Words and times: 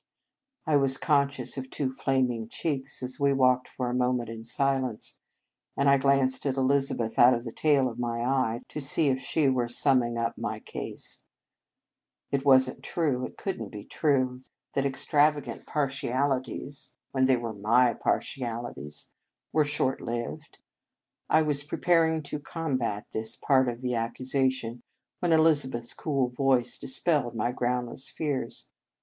I 0.65 0.77
was 0.77 0.97
conscious 0.97 1.57
of 1.59 1.69
two 1.69 1.91
flaming 1.91 2.47
cheeks 2.49 3.03
as 3.03 3.19
we 3.19 3.33
walked 3.33 3.67
for 3.67 3.87
a 3.87 3.93
moment 3.93 4.29
in 4.29 4.43
silence, 4.43 5.19
and 5.77 5.87
I 5.87 5.99
glanced 5.99 6.43
at 6.47 6.55
Elizabeth 6.55 7.19
out 7.19 7.35
of 7.35 7.43
the 7.43 7.51
tail 7.51 7.87
of 7.87 7.99
my 7.99 8.21
eye 8.25 8.61
to 8.69 8.79
see 8.81 9.09
if 9.09 9.19
she 9.21 9.47
were 9.47 9.67
summing 9.67 10.17
up 10.17 10.39
my 10.39 10.59
case. 10.59 11.21
It 12.31 12.43
was 12.43 12.67
n 12.67 12.77
t 12.77 12.81
true, 12.81 13.27
it 13.27 13.37
could 13.37 13.61
n 13.61 13.69
t 13.69 13.77
be 13.77 13.83
true, 13.83 14.39
that 14.73 14.85
extrava 14.85 15.43
gant 15.43 15.67
partialities 15.67 16.89
(when 17.11 17.25
they 17.25 17.37
were 17.37 17.53
my 17.53 17.93
partialities) 17.93 19.11
were 19.53 19.63
short 19.65 20.01
lived. 20.01 20.57
I 21.29 21.43
was 21.43 21.63
preparing 21.63 22.23
to 22.23 22.39
combat 22.39 23.05
this 23.11 23.35
part 23.35 23.69
of 23.69 23.81
the 23.81 23.93
accusation 23.93 24.81
whenElizabeth 25.21 25.75
s 25.77 25.93
cool 25.93 26.29
voice 26.29 26.79
dispelled 26.79 27.35
my 27.35 27.51
groundless 27.51 28.09
fears. 28.09 28.67